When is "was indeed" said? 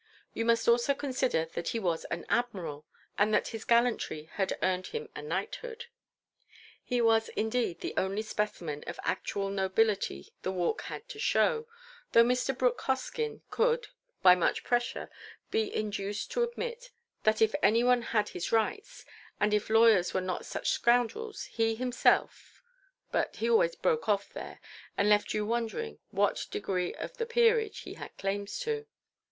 7.01-7.81